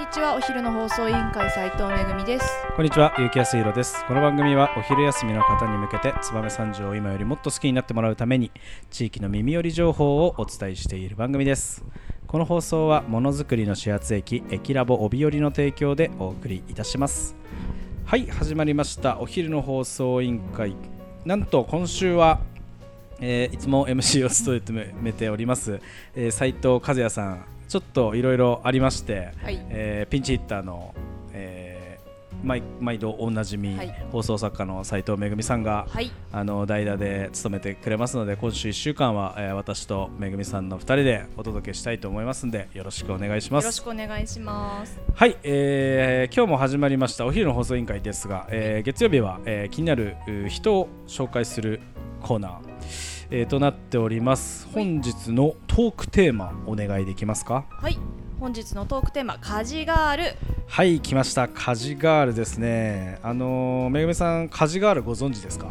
[0.00, 4.02] にちはお昼の放送委員会斉藤めぐみですこんにちは、ゆうきやすいろです。
[4.06, 8.50] この番組はお昼休みの方に向けて、燕三条を今よりもっと好きになってもらうために、
[8.90, 11.84] 地域の耳寄り情報をお伝えしている番組です。
[12.26, 17.36] この放送は、ものづくりの始発駅、駅ラボ帯寄りの提供でお送りいたします。
[18.06, 19.20] はい、始まりました。
[19.20, 20.74] お昼の放送委員会。
[21.26, 22.40] なんと、今週は、
[23.20, 24.62] えーいつも MC を務
[25.02, 25.78] めております、
[26.14, 29.64] えー斉藤和也さん、ちょっといろいろありまして、はい。
[29.68, 30.92] えーピンチヒッターの、
[31.32, 31.80] えー
[32.42, 34.06] 毎毎度おなじみ、はい。
[34.10, 36.10] 放送作家の斉藤めぐみさんが、はい。
[36.32, 43.64] あの代打で務めてくれますので今週1週間は、えー私とめぐみさんの2人でお届けしたいと思いますのでよろしくお願いします。
[43.66, 44.98] よろしくお願いします。
[45.14, 51.80] はい、えー今日も始まりましたお昼の放送委員会ですが、えー月曜日は、えー気になるう人を紹介する
[52.20, 52.60] コーナー、
[53.32, 54.66] えーとなっております。
[54.72, 57.64] 本日のトークテーマお願いできますか？
[57.70, 57.96] はい。
[58.40, 60.24] 本日のトークテーマ家事ガール。
[60.66, 61.46] はい来ました。
[61.46, 63.20] 家事ガールですね。
[63.22, 65.68] あのーめぐみさん家事ガールご存知ですか？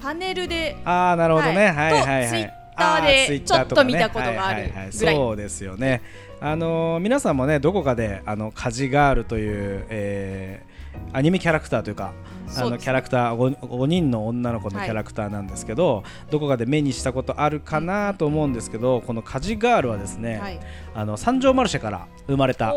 [0.00, 0.78] パネルで。
[0.86, 2.26] ああなるほどね、はい、はいはいはい。
[2.26, 3.40] と Twitter であーね。
[3.40, 6.00] ちょっと見たことがあるはいそうですよね。
[6.40, 10.70] あのー皆さんもねどこかであの家事ガールという、えー
[11.12, 12.12] アニメキャラクターというか
[12.56, 14.86] あのキャラクター 5, 5人の女の子のはい。
[14.86, 20.60] キャラクターなんですけど、どこかで目にしたことあるかなと思うんですけどこの家事ガールはですね、はい。
[20.94, 22.72] あの三条マルシェから生まれた、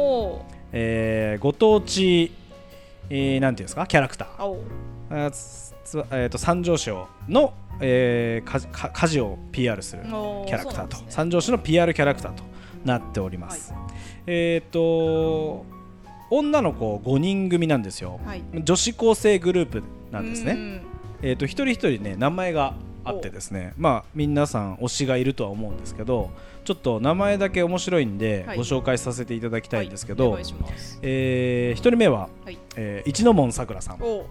[0.71, 2.31] えーご当地、
[3.09, 3.85] えーなんていうんですか？
[3.87, 4.27] キャラクター。
[4.37, 4.57] あお
[5.09, 11.05] あつつえー、と三条市をの、えー、家事を PR するキャラクターと、ね。
[11.09, 12.43] 三条市の PR キャラクターと
[12.85, 13.73] なっております、
[14.25, 15.65] えっ、と
[16.29, 18.43] 女の子5人組なんですよ、はい。
[18.53, 20.53] 女子高生グループなんですね。
[20.53, 20.81] うん
[21.21, 22.73] えー、と一人一人ね名前が
[23.05, 23.73] あってですね。
[23.77, 26.31] まあ皆さん推しがいるとは思うんですけど
[26.63, 28.57] ちょっと名前だけ面白いんで、はい。
[28.57, 30.39] ご紹介させていただきたいんですけど、は
[31.01, 32.57] えー一人目は、はい。
[32.75, 33.97] えー一ノ門さくらさん。
[33.97, 34.25] こ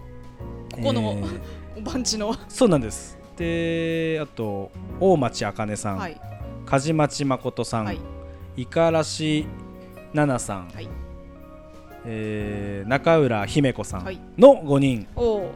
[0.71, 1.39] この、えー。
[1.79, 2.35] お番地の。
[2.47, 3.17] そうなんです。
[3.37, 6.19] であと大町あかねさん、はい。
[6.65, 7.99] 梶町誠さん、はい。
[8.55, 9.45] 五十嵐
[10.13, 10.87] 奈々さん、はい
[12.05, 14.19] えー中浦姫子さんはい。
[14.37, 15.47] の5人、おー。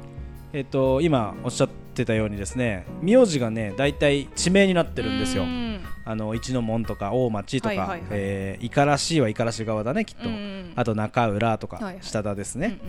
[0.54, 5.44] えっと今おっしゃってたようにですね名字がね大体地名になってるんですよ。
[5.44, 5.80] うん。
[6.06, 8.02] あの一の門とか大町とか、はいはいはい。
[8.12, 11.98] えー五十嵐は五十嵐側だねきっと、うんあと中浦とかはいはい。
[12.02, 12.80] 下田ですね、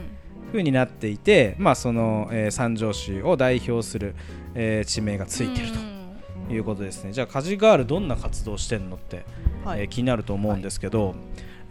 [0.52, 4.14] うんうになっていて、まあその、えー三条市を代表する、
[4.54, 5.66] えー地名がついてる
[6.48, 7.12] ということですね。
[7.12, 9.25] じゃあ家事ガールどんな活動してんのって、
[9.62, 9.80] うんはい。
[9.80, 11.14] えー気になると思うんですけど、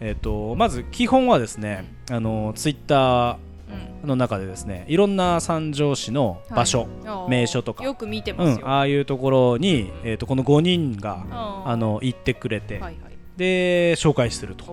[0.00, 3.38] えっ、とまず基本はですね、あのツイッタ
[3.68, 4.04] うん。
[4.04, 7.28] ーの中でですね、いろんな三条市の場所、あー。
[7.28, 7.84] 名所とか。
[7.84, 11.26] よく見てうん、ますよ、ああいうところにえっ、とこの5人が
[11.66, 12.96] あの行ってくれて、はいはい。
[13.36, 14.64] で紹介すると。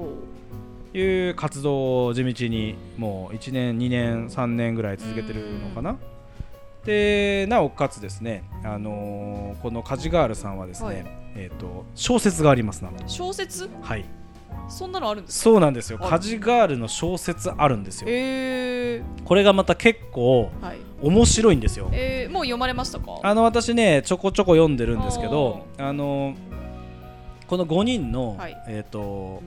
[0.98, 5.98] いう活動を地道にもう1年2年3年ぐらい続けてるのかな。
[6.86, 11.06] でなおかつですね、あのーこのカジガールさんはですね、はい。
[11.36, 13.70] えー、と小説がありますなんと小説？
[13.82, 14.06] はい
[14.70, 15.44] そんなのあるんですか？
[15.44, 16.00] そうなんですよ。
[16.00, 18.08] カジガールの小説あるんですよ。
[18.10, 20.78] えこれがまた結構ー、はい。
[21.02, 21.90] 面白いんですよ。
[21.92, 23.20] えー、もう読まれましたか？
[23.24, 26.36] あの私ねちょこちょこ読んでるんですけどあのー
[27.48, 28.58] この5人の、はい。
[28.68, 29.44] えー、と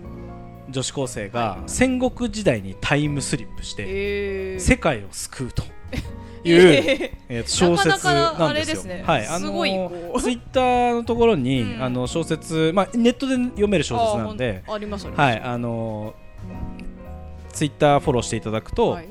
[0.70, 1.60] 女子高生がはい。
[1.66, 5.64] 戦国時代にタイムスリップして、えー、世界を救うと
[6.44, 8.72] いう、ええーと小説なかなかなんですよ。
[8.72, 9.04] あれですね。
[9.06, 11.82] はい、あのツイッターのところに、うん。
[11.82, 16.14] あの小説、まあネットで読める小説ーなんで、ありますはい、あの
[17.52, 19.08] ツイッターフォローしていただくと、はい。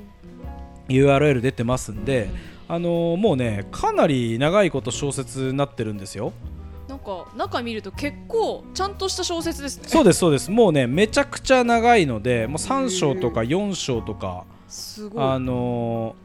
[0.89, 2.29] URL 出てますんで
[2.69, 6.31] うん、あのもうねかなり長いこと小説になってるんですよ。
[6.87, 9.83] なんか中見ると結構ちゃんとした小説ですね。
[9.87, 10.49] そうですそうです。
[10.49, 15.23] もうねめちゃくちゃ長いので、もう3章とか4章とか、すごい。
[15.23, 16.15] あの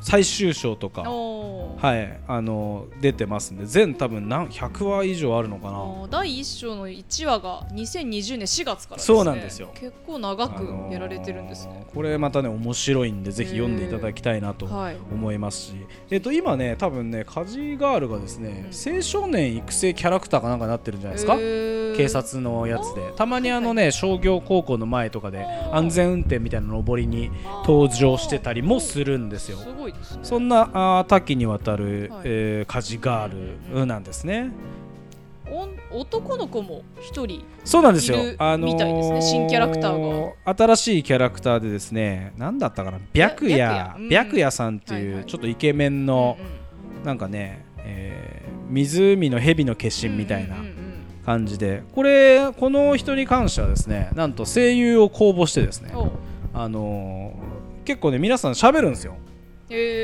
[0.00, 1.02] 最終章とか。
[1.02, 5.78] はい、あの出てますんで全多分何100話以上あるのかな。
[5.78, 9.16] あー第1章の1話が2020年4月からですね。
[9.16, 9.70] そうなんですよ。
[9.74, 14.96] 結構長くあのーやられてるんですね、これまたね面白いんでぜひ読んでいただきたいなとはい。
[15.12, 15.72] 思いますし、
[16.10, 18.94] えっと今ね多分ねカジガールがですね、うん。
[18.94, 21.96] 青少年育成キャラクターかなんかになってるんじゃないですか、えー。
[21.96, 23.02] 警察のやつで。
[23.02, 23.14] あー。
[23.14, 25.76] たまにあのね商業高校の前とかであー。
[25.76, 27.30] 安全運転みたいな上りに
[27.66, 29.58] 登場してたりもするんですよ。
[29.58, 32.22] すごいそんなあー多岐にわたる、はい。
[32.24, 33.32] えー、カジガー
[33.74, 34.50] ルなんですね。
[35.90, 38.16] 男の子も一人そうなんですよ。
[38.38, 39.22] あのーみたいですね。
[39.22, 44.50] 新キャラクター新しいキャラクターでですね、なんだったかな、白夜、白夜。
[44.50, 45.12] さんってはいはい。
[45.18, 47.04] いうちょっとイケメンのうんうん。
[47.04, 50.74] なんかね、えー湖の蛇の化身みたいなうんうんうん
[51.24, 51.82] 感じで。
[51.94, 56.10] これこの人に関してはですねなんと声優を公募してですねお
[56.54, 59.16] あのー結構ね皆さん喋るんですよ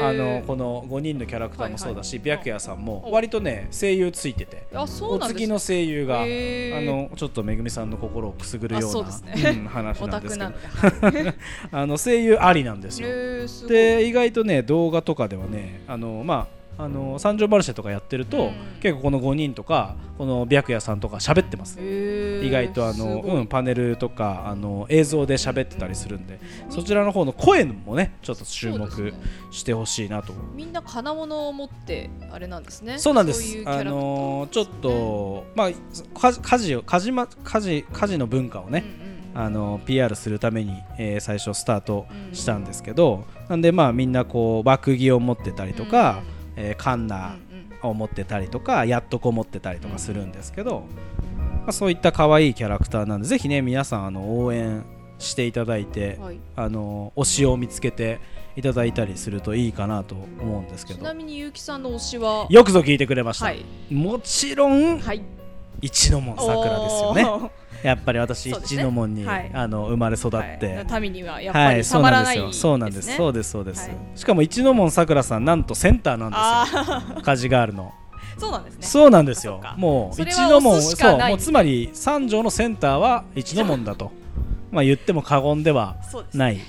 [0.00, 2.38] あのこの5人のキャラクターもそうだし、はいはい。
[2.38, 9.58] 白夜さんもお割とね声優ついててあそうおなんです次の声優が、あのちょっとめぐみさんの心をくすぐるようなね。
[9.58, 11.32] うん話オなんですけど。
[11.72, 13.08] あの声優ありなんですよ。
[13.08, 13.72] へーすごい。
[13.72, 18.52] で意外とね動画とかではねあのまああの三条マルシェとかやってると、うん。
[18.80, 21.80] 結構この5人とかこの白夜さんとか喋ってます。
[21.80, 26.40] 意外とあの、うん、パネルとかあの映像で喋ってたりするんで。
[26.70, 29.12] そちらの方の声もねちょっと注目
[29.50, 32.98] してほしいなとみんな金物を持ってあれなんですね。
[32.98, 33.62] そうなんです。
[33.66, 38.84] あのーちょっとまあか家事を家事ま家事家事の文化をね、
[39.34, 46.22] あの PR するために、えー最初スタートしたんですけど、なんでまあみんなこう爆木を持ってたりとか、
[46.56, 47.36] えーカンうんナ
[47.82, 47.90] うん。
[47.90, 50.84] を持ってたりとかやっとこ持ってたりとかするんですけど、
[51.62, 54.84] まあ、そういった可愛いキャラクターなんでぜひね皆さんあの応援
[55.18, 56.40] していただいて、はい。
[56.56, 58.20] あの推しを見つけて
[58.56, 60.98] いただいたりするといいかなと思うんですけど。
[60.98, 62.46] ちなみに結城さんの推しは？
[62.50, 63.64] よくぞ聞いてくれました、はい。
[63.90, 65.22] もちろんはい。
[65.82, 67.50] 一の門さくらですよね
[67.82, 70.36] やっぱり私一の門に、はいあの生まれ育って、
[70.88, 72.60] はい、民にはやっぱはい、りそうたまらないなんですよ。
[72.62, 73.16] そうなんです。
[73.16, 73.50] そうです。
[73.50, 73.88] そうです。
[73.88, 77.22] はいしかも一の門さくらさんなんとセンターなんあですよ。
[77.22, 77.92] カジガールの。
[78.36, 79.60] ーそうなんですねそうなんですよ。
[79.76, 84.12] もう一の門、そう、もうつまり三条のセンターは一の門だと。
[84.70, 85.96] まあ言っても過言では
[86.32, 86.60] ない。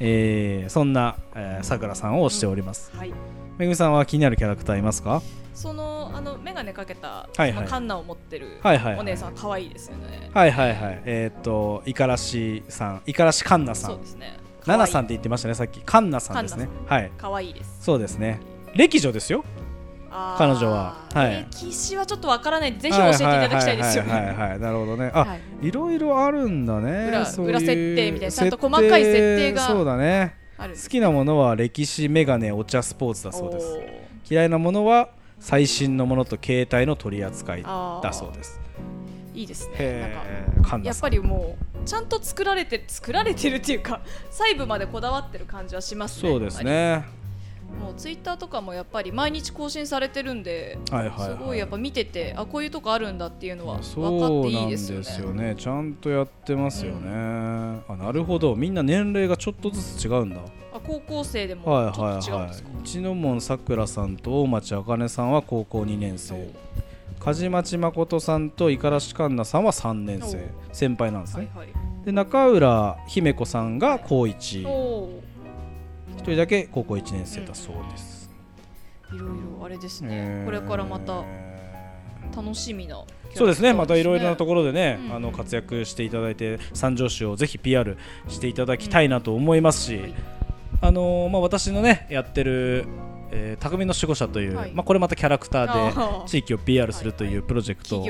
[0.00, 2.90] はいえーそんなえーさくらさんをしております。
[2.96, 3.12] はい
[3.58, 5.22] めぐみさんは気になるキャラクターいますか？
[5.54, 10.30] そのあの眼鏡かけた、はいはいそのカンナを持ってるはいはいはいお姉さん可愛いですよね。
[10.32, 11.02] はいはいはい。
[11.04, 14.06] えーっと五十嵐さん、五十嵐カンナさんそうで。
[14.06, 14.38] すね。
[14.66, 15.80] ナナさんっんて言ってましたねさっき。
[15.80, 16.68] カンナさんですね。
[16.86, 17.10] はい。
[17.18, 17.78] 可愛いです。
[17.80, 18.40] そうですね。
[18.74, 19.44] 歴女ですよ。
[20.38, 22.78] 彼女ははい歴史はちょっとわからない。
[22.78, 24.04] ぜひ教えていただきたいですよ。
[24.04, 25.10] はいはいなるほどね。
[25.14, 27.08] あ、はいいろいろあるんだね。
[27.08, 30.36] 裏裏設定みたいなちゃんと細かい設定がそうだね。
[30.58, 33.78] 好きなものは歴史メガネお茶スポーツだそうです。
[34.30, 35.08] 嫌いなものは
[35.40, 38.60] 最新のものと携帯の取り扱いだそうです。
[39.34, 40.14] いいですね。
[40.56, 46.30] なんかやっぱりもうちゃんと作られて作られてるっていうか細部までこだわってる感じはしますね。
[46.30, 47.04] そうですね。
[47.80, 55.04] もうツイッターとかもやっぱり毎日更新されてるんで、はいはいはいすごいやっぱ見ててあこういうとこあるんだっていうのは分かっていないんでですよね。
[55.04, 55.54] すよね。
[55.56, 57.10] ちゃんとやってますよね。
[57.88, 58.54] あ、なるほど。
[58.54, 60.40] みんな年齢がちょっとずつ違うんだ。
[60.74, 62.68] あ高校生でもはいちょっはいはいと違うんですか？
[62.82, 66.50] 一ノ門さくらさんと大町あかねさんは高校2年生
[67.20, 72.04] 梶町誠さんと五十嵐環奈さんは3年生先輩なんですね、はいはい。
[72.04, 75.20] で中浦姫子さんが高1お
[76.22, 81.24] 一人だけ高校1年生だそうです、ーいろいろあれですね、えーこれからまた
[82.34, 83.72] 楽しみなキャラクターそうですね。
[83.72, 85.16] またいろいろなところでね、うん。
[85.16, 87.98] あの活躍していただいて三条市をぜひ PR
[88.28, 90.14] していただきたいなと思いますし、はい
[90.80, 92.86] あのーまあ、私のねやってる、
[93.32, 94.72] えー匠の守護者という、はい。
[94.72, 98.08] まあ、これまたキャラクターで地域を PR するというプロジェクトはい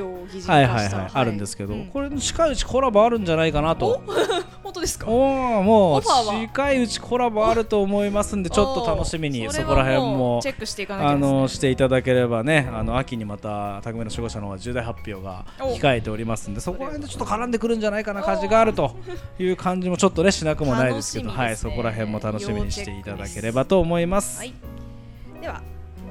[0.69, 1.87] はいはい、あるんですけど、うん。
[1.87, 4.03] これ近いうちコラボあるんじゃないかなと
[4.73, 5.07] 本当ですか？
[5.07, 15.75] おーもう近いうちコラボあると思いますんでちょっと楽しみにそこら辺もチェックしていかなきゃあのしていただければねあの秋にまた匠の守護者の方は重大発表がお。
[15.75, 18.97] 控えておりますんでそこら辺でちょっと絡んでくるんじゃないかな感じがあると
[19.39, 24.39] いう感じもちょっとねしなくもないですけどはいそこら辺も楽しみにしていただければと思います。
[24.39, 24.55] はい、
[25.41, 25.61] では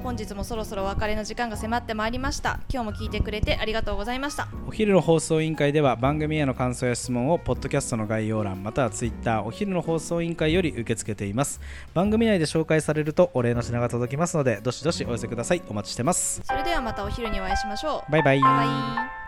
[0.02, 2.58] 本日もそろそろお別れの時間が迫ってまいりました。
[2.68, 4.48] 今日も聞いてくれてありがとうございました。
[4.66, 11.60] お昼の放送委員会では番組への感想や質問をポッドキャストの概要欄またはツイッターお昼の放送委員会より受け付けています。
[11.94, 15.62] 番組内で紹介されるとお礼の品が届きますのでどしどしお寄せください。
[15.68, 16.42] お待ちしてます。
[16.44, 18.12] それではまたお昼にお会いしましょう。
[18.12, 18.40] バイバイ。
[18.40, 19.21] バイ